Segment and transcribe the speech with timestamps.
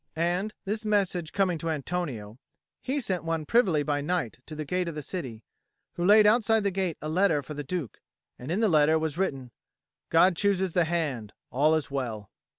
[0.15, 2.39] And, this message coming to Antonio,
[2.81, 5.43] he sent one privily by night to the gate of the city,
[5.93, 8.01] who laid outside the gate a letter for the Duke;
[8.39, 9.51] and in the letter was written,
[10.09, 11.33] "God chooses the hand.
[11.51, 12.31] All is well."